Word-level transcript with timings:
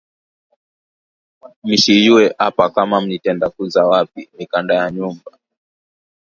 Mishiyue 1.65 2.23
apa 2.45 2.65
kama 2.75 2.97
mitenda 3.01 3.47
kuza 3.49 3.81
wapi 3.89 4.21
mikanda 4.37 4.73
ya 4.79 4.87
nyumba 4.95 5.31